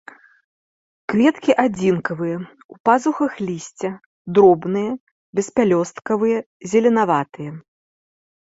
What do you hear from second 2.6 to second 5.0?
у пазухах лісця, дробныя,